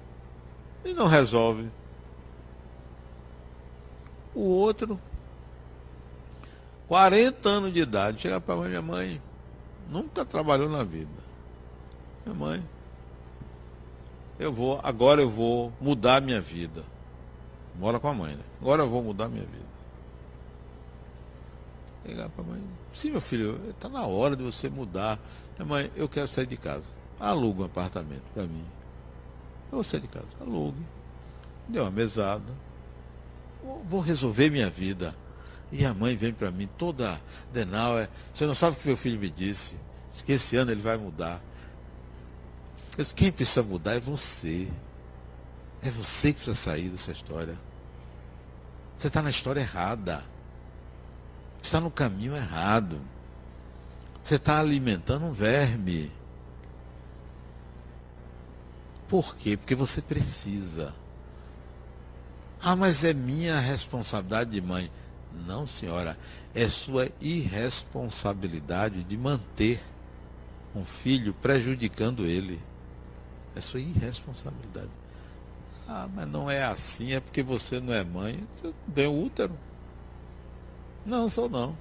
[0.85, 1.68] E não resolve.
[4.35, 5.00] O outro
[6.88, 9.20] 40 anos de idade, chega para minha mãe,
[9.90, 11.11] nunca trabalhou na vida.
[12.24, 12.64] Minha mãe,
[14.38, 16.85] eu vou, agora eu vou mudar minha vida.
[17.79, 18.43] Mora com a mãe, né?
[18.61, 19.67] Agora eu vou mudar minha vida.
[22.35, 22.62] Para a mãe,
[22.93, 25.19] sim meu filho, está na hora de você mudar.
[25.59, 26.85] Mãe, eu quero sair de casa.
[27.19, 28.65] Aluga um apartamento para mim.
[29.73, 30.81] Eu vou sair de casa, alugue.
[31.69, 32.45] Deu uma mesada.
[33.89, 35.17] Vou resolver minha vida.
[35.73, 37.21] E a mãe vem para mim toda
[37.53, 39.75] Denauer, você não sabe o que meu filho me disse,
[40.25, 41.43] que esse ano ele vai mudar.
[43.17, 44.71] Quem precisa mudar é você.
[45.83, 47.59] É você que precisa sair dessa história.
[48.98, 50.24] Você está na história errada.
[51.59, 53.00] Você está no caminho errado.
[54.22, 56.11] Você está alimentando um verme.
[59.09, 59.56] Por quê?
[59.56, 60.94] Porque você precisa.
[62.61, 64.90] Ah, mas é minha responsabilidade de mãe.
[65.46, 66.18] Não, senhora.
[66.54, 69.80] É sua irresponsabilidade de manter
[70.74, 72.61] um filho prejudicando ele.
[73.54, 74.90] É sua irresponsabilidade.
[75.88, 78.46] Ah, mas não é assim, é porque você não é mãe.
[78.57, 79.57] Você tem um útero.
[81.05, 81.77] Não, sou não.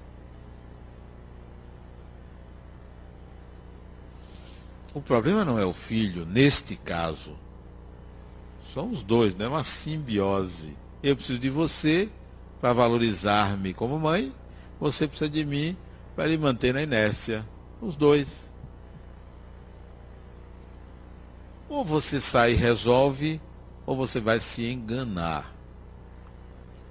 [4.93, 7.35] O problema não é o filho, neste caso.
[8.63, 10.77] São os dois, não é uma simbiose.
[11.03, 12.09] Eu preciso de você
[12.61, 14.33] para valorizar-me como mãe,
[14.79, 15.75] você precisa de mim
[16.15, 17.45] para lhe manter na inércia.
[17.81, 18.53] Os dois.
[21.67, 23.41] Ou você sai e resolve,
[23.85, 25.53] ou você vai se enganar.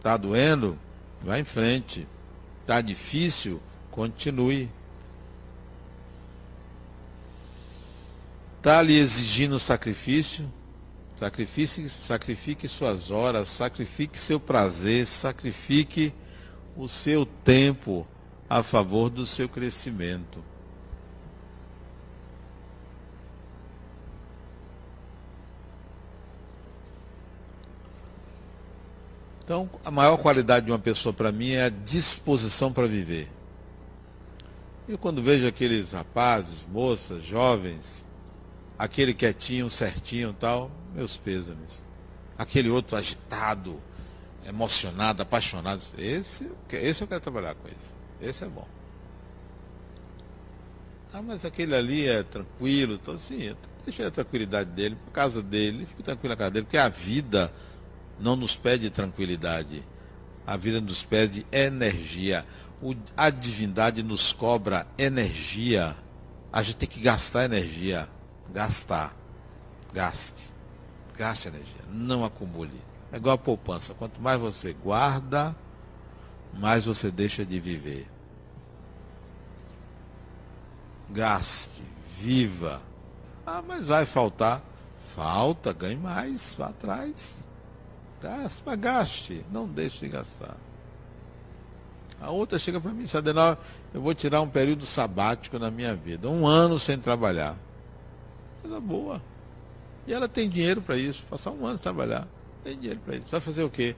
[0.00, 0.78] Tá doendo?
[1.22, 2.07] Vai em frente.
[2.66, 3.61] Tá difícil?
[3.90, 4.70] Continue.
[8.62, 10.50] Tá lhe exigindo sacrifício?
[11.16, 16.12] Sacrifique, sacrifique suas horas, sacrifique seu prazer, sacrifique
[16.76, 18.07] o seu tempo
[18.48, 20.42] a favor do seu crescimento.
[29.44, 33.30] Então, a maior qualidade de uma pessoa para mim é a disposição para viver.
[34.88, 38.07] Eu quando vejo aqueles rapazes, moças, jovens,
[38.78, 41.85] aquele quietinho, certinho tal, meus pêsames.
[42.38, 43.78] Aquele outro agitado,
[44.46, 47.92] emocionado, apaixonado, esse, esse eu quero trabalhar com esse.
[48.20, 48.66] Esse é bom.
[51.12, 53.54] Ah, mas aquele ali é tranquilo, então sim,
[53.85, 57.52] deixa a tranquilidade dele, por causa dele, fique tranquilo na casa dele, porque a vida
[58.18, 59.83] não nos pede tranquilidade.
[60.46, 62.46] A vida nos pede energia.
[62.83, 65.96] O, a divindade nos cobra energia.
[66.53, 68.09] A gente tem que gastar energia.
[68.53, 69.16] Gastar.
[69.92, 70.53] Gaste.
[71.16, 71.83] Gaste energia.
[71.90, 72.81] Não acumule.
[73.12, 73.94] É igual a poupança.
[73.94, 75.57] Quanto mais você guarda,
[76.53, 78.09] mais você deixa de viver.
[81.11, 81.83] Gaste.
[82.18, 82.83] Viva.
[83.46, 84.62] Ah, mas vai faltar.
[85.14, 87.48] Falta, ganhe mais, vá atrás.
[88.78, 90.56] Gaste, não deixe de gastar.
[92.20, 93.14] A outra chega para mim e diz,
[93.92, 97.56] eu vou tirar um período sabático na minha vida, um ano sem trabalhar.
[98.62, 99.22] Coisa boa.
[100.06, 102.26] E ela tem dinheiro para isso, passar um ano sem trabalhar.
[102.62, 103.26] Tem dinheiro para isso.
[103.30, 103.94] Vai fazer o quê?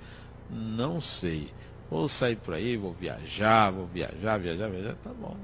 [0.50, 1.48] Não sei.
[1.88, 5.36] Vou sair por aí, vou viajar, vou viajar, viajar, viajar, tá bom.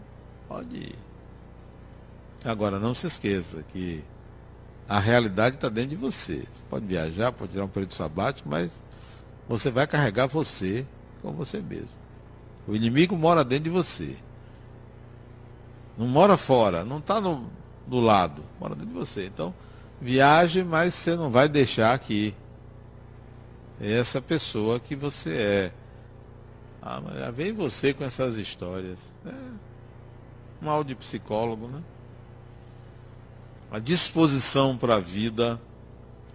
[0.48, 0.98] Pode ir.
[2.44, 4.02] Agora não se esqueça que
[4.88, 6.36] a realidade está dentro de você.
[6.52, 8.82] Você pode viajar, pode tirar um período sabático, mas
[9.48, 10.86] você vai carregar você
[11.20, 11.88] com você mesmo.
[12.66, 14.16] O inimigo mora dentro de você.
[15.96, 17.50] Não mora fora, não está no,
[17.86, 19.26] do lado, mora dentro de você.
[19.26, 19.54] Então,
[20.00, 22.34] viaje, mas você não vai deixar que
[23.80, 25.72] essa pessoa que você é.
[26.80, 29.12] Ah, mas vem você com essas histórias.
[29.24, 29.32] É,
[30.60, 31.82] mal de psicólogo, né?
[33.72, 35.58] A disposição para a vida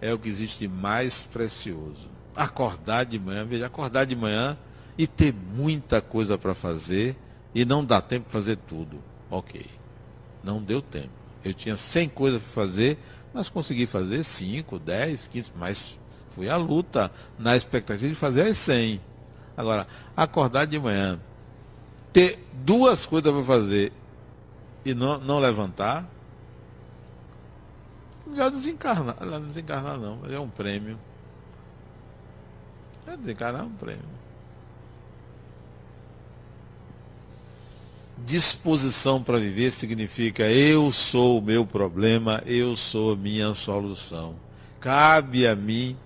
[0.00, 2.10] é o que existe de mais precioso.
[2.34, 4.58] Acordar de manhã, veja, acordar de manhã
[4.98, 7.16] e ter muita coisa para fazer
[7.54, 8.98] e não dá tempo para fazer tudo.
[9.30, 9.64] Ok.
[10.42, 11.10] Não deu tempo.
[11.44, 12.98] Eu tinha 100 coisas para fazer,
[13.32, 15.96] mas consegui fazer 5, 10, 15, mas
[16.34, 19.00] fui à luta na expectativa de fazer as 100.
[19.56, 21.20] Agora, acordar de manhã,
[22.12, 23.92] ter duas coisas para fazer
[24.84, 26.17] e não, não levantar,
[28.28, 29.16] Melhor desencarnar.
[29.24, 30.98] Não desencarnar não, é um prêmio.
[33.06, 34.18] É desencarnar é um prêmio.
[38.24, 44.34] Disposição para viver significa eu sou o meu problema, eu sou a minha solução.
[44.80, 45.96] Cabe a mim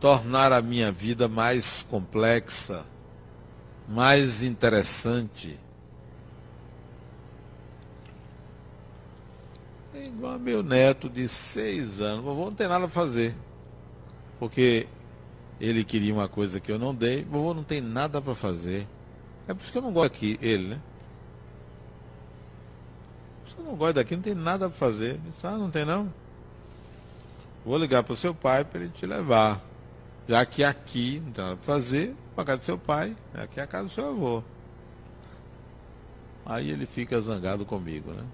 [0.00, 2.84] tornar a minha vida mais complexa,
[3.88, 5.58] mais interessante
[10.18, 12.24] igual meu neto de seis anos.
[12.24, 13.34] Vovô não tem nada a fazer.
[14.38, 14.88] Porque
[15.60, 17.24] ele queria uma coisa que eu não dei.
[17.24, 18.86] Vovô não tem nada para fazer.
[19.46, 20.80] É por isso que eu não gosto aqui, ele, né?
[23.40, 25.20] Por isso que eu não gosto daqui, não tem nada para fazer.
[25.42, 26.12] Ah, não tem não?
[27.64, 29.60] Vou ligar para o seu pai para ele te levar.
[30.28, 33.62] Já que aqui não tem nada para fazer, para casa do seu pai, aqui é
[33.62, 34.42] a casa do seu avô.
[36.44, 38.24] Aí ele fica zangado comigo, né?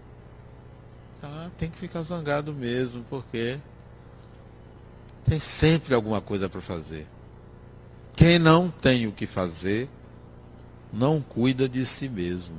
[1.26, 3.58] Ah, tem que ficar zangado mesmo, porque
[5.24, 7.06] tem sempre alguma coisa para fazer.
[8.14, 9.88] Quem não tem o que fazer,
[10.92, 12.56] não cuida de si mesmo.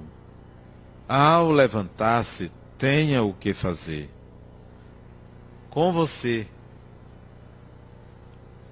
[1.07, 4.09] Ao levantar-se, tenha o que fazer.
[5.70, 6.47] Com você.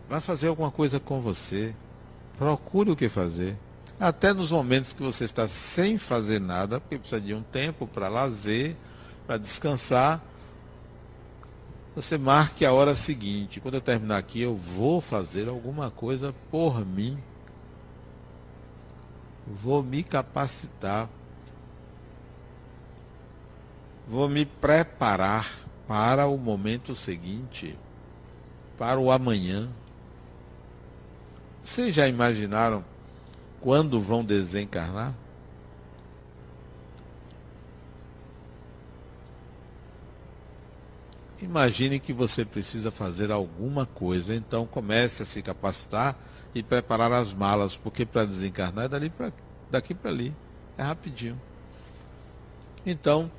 [0.09, 1.75] Vai fazer alguma coisa com você.
[2.37, 3.55] Procure o que fazer.
[3.99, 8.09] Até nos momentos que você está sem fazer nada, porque precisa de um tempo para
[8.09, 8.75] lazer,
[9.25, 10.21] para descansar.
[11.95, 13.59] Você marque a hora seguinte.
[13.59, 17.17] Quando eu terminar aqui, eu vou fazer alguma coisa por mim.
[19.45, 21.09] Vou me capacitar.
[24.07, 25.47] Vou me preparar
[25.87, 27.77] para o momento seguinte,
[28.77, 29.69] para o amanhã.
[31.63, 32.83] Vocês já imaginaram
[33.61, 35.13] quando vão desencarnar?
[41.43, 46.17] Imagine que você precisa fazer alguma coisa, então comece a se capacitar
[46.55, 49.29] e preparar as malas, porque para desencarnar é dali pra,
[49.69, 50.33] daqui para ali.
[50.77, 51.39] É rapidinho.
[52.85, 53.29] Então,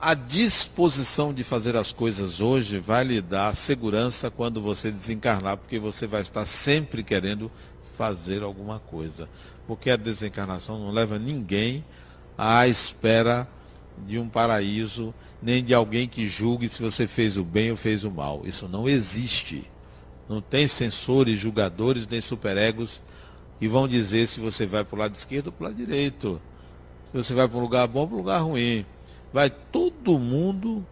[0.00, 5.78] a disposição de fazer as coisas hoje vai lhe dar segurança quando você desencarnar, porque
[5.78, 7.48] você vai estar sempre querendo
[7.96, 9.28] fazer alguma coisa.
[9.68, 11.84] Porque a desencarnação não leva ninguém
[12.36, 13.48] à espera
[14.06, 18.04] de um paraíso, nem de alguém que julgue se você fez o bem ou fez
[18.04, 18.42] o mal.
[18.44, 19.70] Isso não existe.
[20.28, 23.00] Não tem censores, julgadores, nem superegos
[23.58, 26.40] que vão dizer se você vai para o lado esquerdo ou para o lado direito.
[27.10, 28.84] Se você vai para um lugar bom ou para um lugar ruim.
[29.32, 30.84] Vai todo mundo,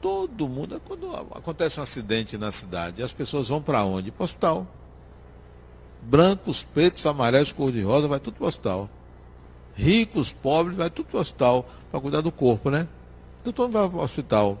[0.00, 0.76] todo mundo.
[0.76, 4.10] É quando acontece um acidente na cidade, as pessoas vão para onde?
[4.10, 4.66] Para o hospital.
[6.02, 8.90] Brancos, pretos, amarelos, cor-de-rosa, vai tudo para o hospital.
[9.74, 12.86] Ricos, pobres, vai tudo para o hospital para cuidar do corpo, né?
[13.40, 14.58] Então todo mundo vai para o hospital.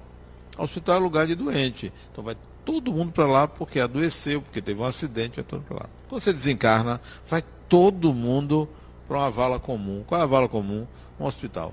[0.58, 1.92] O hospital é lugar de doente.
[2.10, 5.76] Então vai todo mundo para lá porque adoeceu, porque teve um acidente, vai todo para
[5.76, 5.86] lá.
[6.08, 8.68] Quando você desencarna, vai todo mundo
[9.06, 10.02] para uma vala comum.
[10.06, 10.86] Qual é a vala comum?
[11.18, 11.72] Um hospital.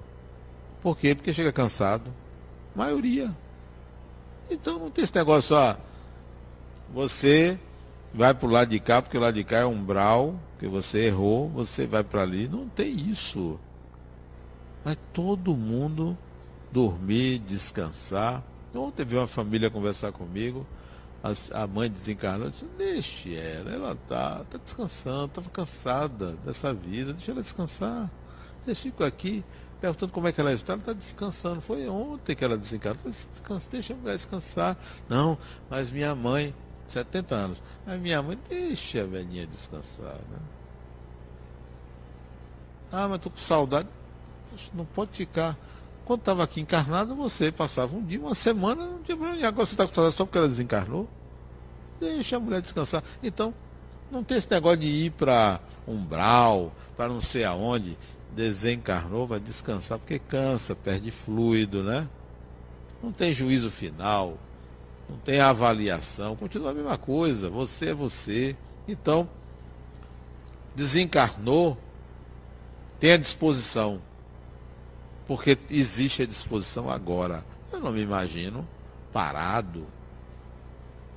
[0.81, 1.15] Por quê?
[1.15, 2.11] Porque chega cansado.
[2.75, 3.35] Maioria.
[4.49, 5.75] Então não tem esse negócio, ó.
[6.93, 7.59] Você
[8.13, 11.05] vai para o lado de cá, porque o lado de cá é umbral, que você
[11.05, 12.47] errou, você vai para ali.
[12.47, 13.59] Não tem isso.
[14.83, 16.17] Vai todo mundo
[16.71, 18.43] dormir, descansar.
[18.73, 20.65] Ontem veio uma família conversar comigo,
[21.23, 27.13] a, a mãe desencarnou, disse, deixe ela, ela está tá descansando, estava cansada dessa vida,
[27.13, 28.09] deixa ela descansar.
[28.65, 29.43] Eles ficam aqui
[29.79, 31.61] perguntando como é que ela está, ela está descansando.
[31.61, 34.77] Foi ontem que ela desencarnou, descansa, deixa a mulher descansar.
[35.09, 35.37] Não,
[35.69, 36.53] mas minha mãe,
[36.87, 40.39] 70 anos, mas minha mãe deixa a velhinha descansar, né?
[42.91, 43.87] Ah, mas estou com saudade.
[44.49, 45.57] Poxa, não pode ficar.
[46.05, 49.45] Quando estava aqui encarnado, você passava um dia, uma semana, não tinha problema.
[49.47, 51.07] Agora você está com saudade só porque ela desencarnou?
[51.99, 53.03] Deixa a mulher descansar.
[53.21, 53.53] Então,
[54.09, 57.97] não tem esse negócio de ir para umbral, para não sei aonde.
[58.33, 62.07] Desencarnou, vai descansar, porque cansa, perde fluido, né?
[63.03, 64.37] Não tem juízo final,
[65.09, 68.55] não tem avaliação, continua a mesma coisa, você é você.
[68.87, 69.29] Então,
[70.75, 71.77] desencarnou,
[72.99, 74.01] tem a disposição
[75.27, 77.43] porque existe a disposição agora.
[77.71, 78.65] Eu não me imagino
[79.11, 79.85] parado.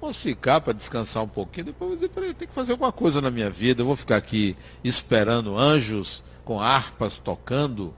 [0.01, 3.21] Posso ficar para descansar um pouquinho, depois vou dizer, peraí, tenho que fazer alguma coisa
[3.21, 7.95] na minha vida, eu vou ficar aqui esperando anjos com harpas tocando,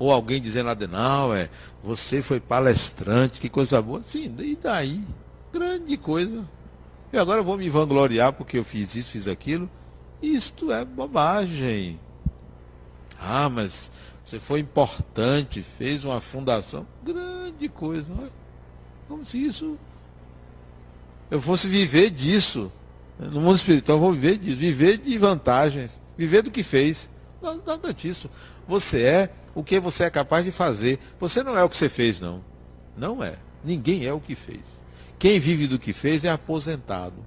[0.00, 1.50] ou alguém dizendo, não, é,
[1.84, 4.02] você foi palestrante, que coisa boa.
[4.02, 5.04] Sim, e daí?
[5.52, 6.42] Grande coisa.
[7.12, 9.68] E agora eu vou me vangloriar porque eu fiz isso, fiz aquilo.
[10.22, 12.00] Isto é bobagem.
[13.20, 13.90] Ah, mas
[14.24, 16.86] você foi importante, fez uma fundação.
[17.04, 18.10] Grande coisa.
[19.06, 19.76] Como se isso.
[21.30, 22.72] Eu fosse viver disso.
[23.18, 24.56] No mundo espiritual, eu vou viver disso.
[24.56, 26.00] Viver de vantagens.
[26.16, 27.10] Viver do que fez.
[27.42, 28.30] Nada disso.
[28.66, 30.98] Você é o que você é capaz de fazer.
[31.18, 32.42] Você não é o que você fez, não.
[32.96, 33.36] Não é.
[33.64, 34.60] Ninguém é o que fez.
[35.18, 37.26] Quem vive do que fez é aposentado.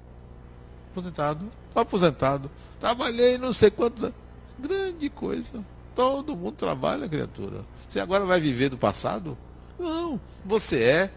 [0.91, 1.49] Aposentado.
[1.67, 2.51] Estou aposentado.
[2.79, 4.15] Trabalhei não sei quantos anos.
[4.59, 5.63] Grande coisa.
[5.95, 7.63] Todo mundo trabalha, criatura.
[7.89, 9.37] Você agora vai viver do passado?
[9.77, 10.19] Não.
[10.45, 11.11] Você é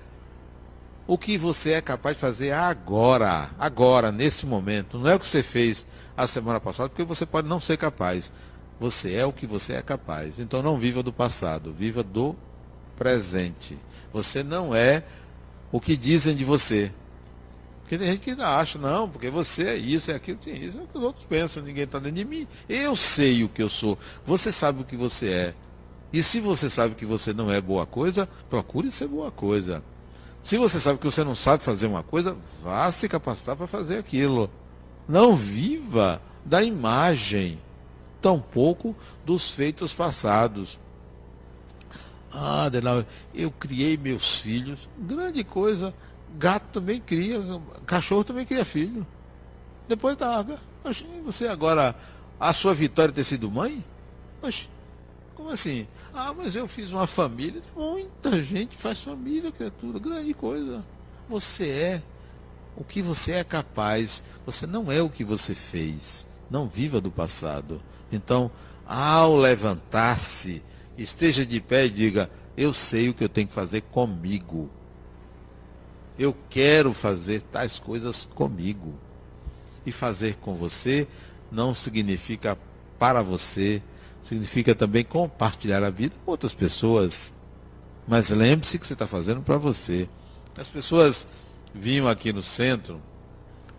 [1.07, 4.98] o que você é capaz de fazer agora, agora, nesse momento.
[4.98, 5.86] Não é o que você fez
[6.16, 8.30] a semana passada, porque você pode não ser capaz.
[8.79, 10.39] Você é o que você é capaz.
[10.39, 12.37] Então não viva do passado, viva do
[12.97, 13.79] presente.
[14.12, 15.05] Você não é
[15.72, 16.93] o que dizem de você.
[17.83, 20.77] Porque tem gente que ainda acha, não, porque você é isso, é aquilo, sim, isso
[20.77, 22.47] é o que os outros pensam, ninguém está dentro de mim.
[22.68, 23.97] Eu sei o que eu sou.
[24.24, 25.55] Você sabe o que você é.
[26.12, 29.85] E se você sabe que você não é boa coisa, procure ser boa coisa.
[30.43, 33.99] Se você sabe que você não sabe fazer uma coisa, vá se capacitar para fazer
[33.99, 34.51] aquilo.
[35.09, 37.61] Não viva da imagem,
[38.27, 40.81] tampouco dos feitos passados.
[42.33, 44.89] Ah, Adenal, eu criei meus filhos.
[44.99, 45.95] Grande coisa.
[46.37, 47.39] Gato também cria,
[47.87, 49.07] cachorro também cria filho.
[49.87, 50.59] Depois da água.
[51.24, 51.95] Você agora,
[52.39, 53.85] a sua vitória ter sido mãe?
[54.43, 54.68] Oxe,
[55.37, 55.87] como assim?
[56.12, 57.62] Ah, mas eu fiz uma família.
[57.77, 60.01] Muita gente faz família, criatura.
[60.01, 60.85] Grande coisa.
[61.29, 62.03] Você é
[62.77, 64.20] o que você é capaz.
[64.45, 66.27] Você não é o que você fez.
[66.51, 67.80] Não viva do passado.
[68.11, 68.51] Então,
[68.86, 70.62] ao levantar-se,
[70.97, 74.70] esteja de pé e diga: Eu sei o que eu tenho que fazer comigo.
[76.18, 78.94] Eu quero fazer tais coisas comigo.
[79.84, 81.07] E fazer com você
[81.51, 82.59] não significa
[82.99, 83.80] para você,
[84.20, 87.34] significa também compartilhar a vida com outras pessoas.
[88.07, 90.09] Mas lembre-se que você está fazendo para você.
[90.57, 91.26] As pessoas
[91.74, 93.01] vinham aqui no centro.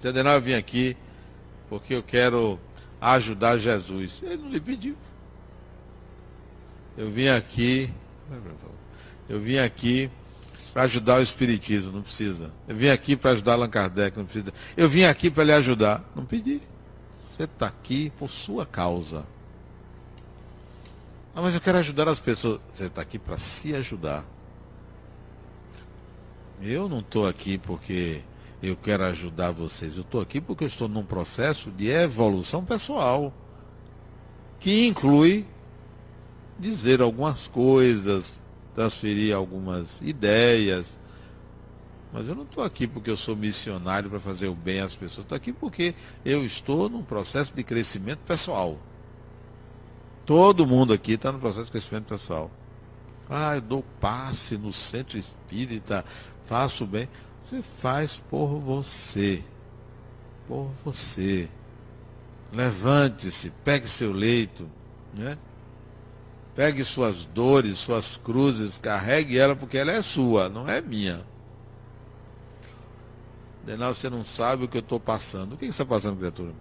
[0.02, 0.96] Zé Denal, vim aqui
[1.70, 2.60] porque eu quero
[3.00, 4.22] ajudar Jesus.
[4.24, 4.96] Ele não lhe pediu.
[6.98, 7.94] Eu vim aqui.
[9.30, 10.10] Eu vim aqui
[10.74, 12.52] para ajudar o Espiritismo, não precisa.
[12.68, 14.54] Eu vim aqui para ajudar Allan Kardec, não precisa.
[14.76, 16.04] Eu vim aqui para lhe ajudar.
[16.16, 16.62] Não pedi.
[17.18, 19.26] Você está aqui por sua causa.
[21.36, 22.60] Ah, mas eu quero ajudar as pessoas.
[22.74, 24.26] Você está aqui para se ajudar.
[26.62, 28.24] Eu não estou aqui porque
[28.62, 29.96] eu quero ajudar vocês.
[29.96, 33.34] Eu estou aqui porque eu estou num processo de evolução pessoal.
[34.60, 35.46] Que inclui
[36.58, 38.42] dizer algumas coisas,
[38.74, 40.98] transferir algumas ideias.
[42.12, 45.26] Mas eu não estou aqui porque eu sou missionário para fazer o bem às pessoas.
[45.26, 45.94] Estou aqui porque
[46.26, 48.80] eu estou num processo de crescimento pessoal.
[50.26, 52.50] Todo mundo aqui está no processo de crescimento pessoal.
[53.30, 56.04] Ah, eu dou passe no centro espírita,
[56.46, 57.10] faço bem.
[57.48, 59.42] Você faz por você.
[60.50, 61.48] Por você.
[62.52, 64.70] Levante-se, pegue seu leito,
[65.14, 65.38] né?
[66.54, 71.26] Pegue suas dores, suas cruzes, carregue ela porque ela é sua, não é minha.
[73.66, 75.54] Denal, você não sabe o que eu estou passando.
[75.54, 76.54] O que você está passando, criatura?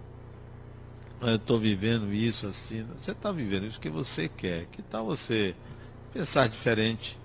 [1.19, 2.85] eu estou vivendo isso assim.
[3.01, 4.67] Você está vivendo isso que você quer.
[4.67, 5.53] Que tal você
[6.13, 7.19] pensar diferente?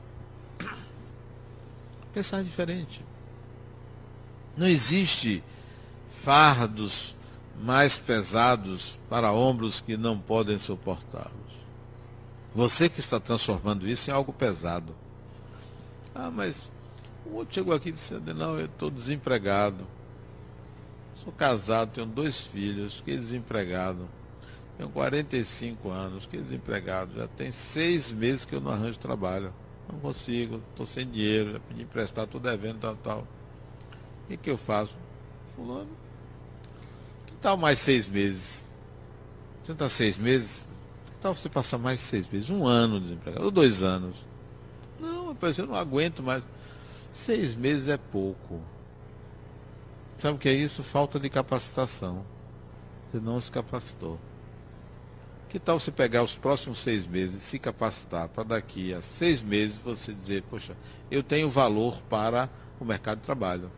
[2.12, 3.04] Pensar diferente.
[4.56, 5.42] Não existe
[6.10, 7.16] fardos
[7.62, 11.62] mais pesados para ombros que não podem suportá-los.
[12.54, 14.94] Você que está transformando isso em algo pesado.
[16.14, 16.70] Ah, mas
[17.24, 19.86] o outro chegou aqui e disse, não, eu estou desempregado.
[21.14, 24.08] Sou casado, tenho dois filhos, fiquei desempregado.
[24.76, 27.14] Tenho 45 anos, fiquei desempregado.
[27.14, 29.52] Já tem seis meses que eu não arranjo trabalho.
[29.90, 33.28] Não consigo, estou sem dinheiro, já pedi emprestar, estou devendo, tal, tal.
[34.34, 34.96] O que, eu faço?
[35.54, 35.90] Fulano,
[37.26, 38.64] que tal mais seis meses?
[39.62, 40.68] Você está seis meses?
[41.06, 42.48] Que tal você passar mais seis meses?
[42.48, 44.26] Um ano desempregado, ou dois anos?
[44.98, 46.42] Não, rapaz, eu não aguento mais.
[47.12, 48.60] Seis meses é pouco.
[50.16, 50.82] Sabe o que é isso?
[50.82, 52.24] Falta de capacitação.
[53.10, 54.18] Você não se capacitou.
[55.50, 59.42] Que tal você pegar os próximos seis meses e se capacitar para daqui a seis
[59.42, 60.74] meses você dizer, poxa,
[61.10, 62.48] eu tenho valor para
[62.80, 63.70] o mercado de trabalho.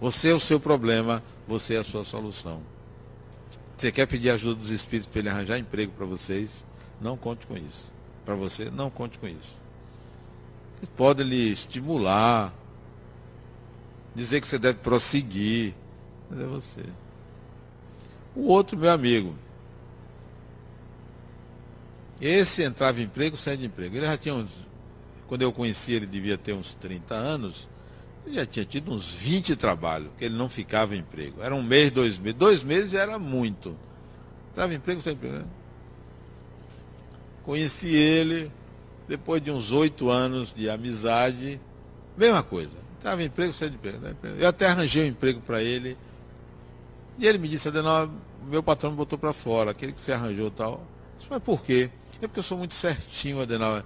[0.00, 2.62] Você é o seu problema, você é a sua solução.
[3.76, 6.64] Você quer pedir ajuda dos espíritos para ele arranjar emprego para vocês?
[7.00, 7.92] Não conte com isso.
[8.24, 9.60] Para você, não conte com isso.
[10.96, 12.52] Podem lhe estimular,
[14.14, 15.74] dizer que você deve prosseguir.
[16.30, 16.82] Mas é você.
[18.34, 19.34] O outro, meu amigo.
[22.20, 23.96] Esse entrava em emprego, saia de emprego.
[23.96, 24.50] Ele já tinha uns.
[25.26, 27.68] Quando eu conheci, ele devia ter uns 30 anos.
[28.26, 31.42] Ele já tinha tido uns 20 trabalhos, que ele não ficava em emprego.
[31.42, 32.38] Era um mês, dois meses.
[32.38, 33.76] Dois meses já era muito.
[34.52, 35.38] Entrava em emprego, de emprego.
[35.38, 35.44] Né?
[37.42, 38.50] Conheci ele,
[39.06, 41.60] depois de uns oito anos de amizade,
[42.16, 42.84] mesma coisa.
[43.04, 43.98] Em emprego, saía de emprego,
[44.38, 45.98] Eu até arranjei um emprego para ele.
[47.18, 48.10] E ele me disse, Adenal,
[48.46, 50.86] meu patrão me botou para fora, aquele que você arranjou tal.
[51.18, 51.90] disse, mas por quê?
[52.22, 53.82] É porque eu sou muito certinho, Adenal.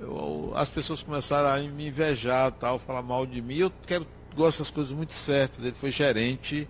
[0.00, 3.56] Eu, as pessoas começaram a me invejar, tal, falar mal de mim.
[3.56, 5.64] Eu quero, gosto das coisas muito certas.
[5.64, 6.68] Ele foi gerente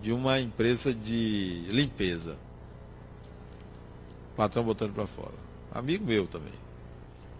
[0.00, 2.36] de uma empresa de limpeza.
[4.32, 5.34] O patrão botando para fora.
[5.72, 6.52] Amigo meu também.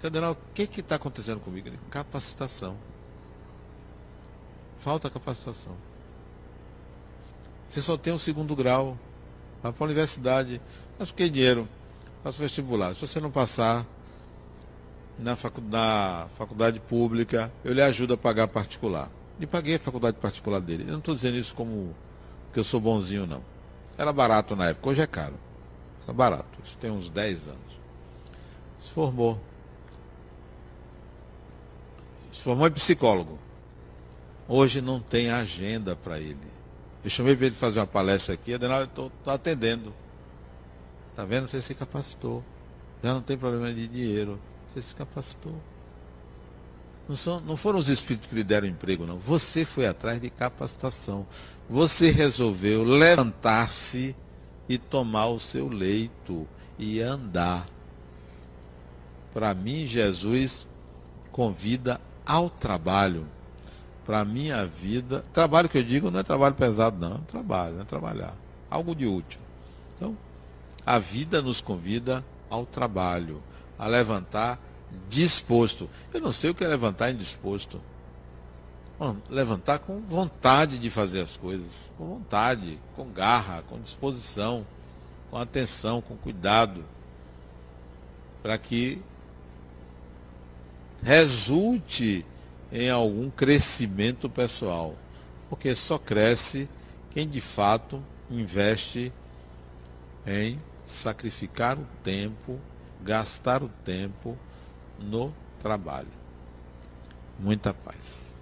[0.02, 1.70] Adenal, o que está acontecendo comigo?
[1.90, 2.76] Capacitação.
[4.78, 5.74] Falta capacitação.
[7.70, 8.98] Você só tem um segundo grau.
[9.62, 10.60] Vai para a universidade.
[10.98, 11.66] Mas que dinheiro?
[12.22, 12.94] Faça vestibular.
[12.94, 13.86] Se você não passar,
[15.18, 19.10] na faculdade, na faculdade pública, eu lhe ajudo a pagar particular.
[19.38, 20.84] E paguei a faculdade particular dele.
[20.84, 21.94] Eu não estou dizendo isso como
[22.52, 23.42] que eu sou bonzinho, não.
[23.96, 25.34] Era barato na época, hoje é caro.
[26.04, 27.58] Era barato, isso tem uns 10 anos.
[28.78, 29.40] Se formou.
[32.32, 33.38] Se formou em psicólogo.
[34.46, 36.36] Hoje não tem agenda para ele.
[37.02, 39.92] Eu chamei para ele fazer uma palestra aqui, Adenal, eu estou atendendo.
[41.10, 41.48] Está vendo?
[41.48, 42.42] Você se capacitou.
[43.02, 44.38] Já não tem problema de dinheiro.
[44.74, 45.54] Você se capacitou.
[47.08, 49.18] Não, são, não foram os espíritos que lhe deram emprego, não.
[49.18, 51.26] Você foi atrás de capacitação.
[51.70, 54.16] Você resolveu levantar-se
[54.68, 56.46] e tomar o seu leito
[56.78, 57.66] e andar.
[59.32, 60.66] Para mim, Jesus
[61.30, 63.26] convida ao trabalho.
[64.04, 67.84] Para minha vida, trabalho que eu digo não é trabalho pesado, não, é trabalho, é
[67.84, 68.34] trabalhar.
[68.68, 69.40] Algo de útil.
[69.96, 70.16] Então,
[70.84, 73.42] a vida nos convida ao trabalho,
[73.78, 74.58] a levantar
[75.09, 75.89] disposto.
[76.12, 77.80] Eu não sei o que é levantar indisposto.
[78.99, 84.64] Bom, levantar com vontade de fazer as coisas, com vontade, com garra, com disposição,
[85.30, 86.85] com atenção, com cuidado,
[88.43, 89.03] para que
[91.03, 92.24] resulte
[92.70, 94.95] em algum crescimento pessoal.
[95.51, 96.68] Porque só cresce
[97.11, 99.12] quem de fato investe
[100.26, 102.61] em sacrificar o tempo,
[103.03, 104.39] gastar o tempo
[105.05, 105.32] no
[105.62, 106.09] trabalho.
[107.38, 108.34] Muita paz.